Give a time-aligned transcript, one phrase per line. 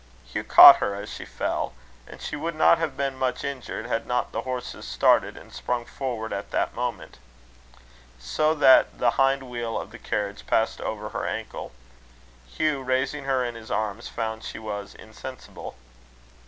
[0.25, 1.73] Hugh caught her as she fell;
[2.07, 5.85] and she would not have been much injured, had not the horses started and sprung
[5.85, 7.19] forward at the moment,
[8.17, 11.71] so that the hind wheel of the carriage passed over her ankle.
[12.47, 15.75] Hugh, raising her in his arms, found she was insensible.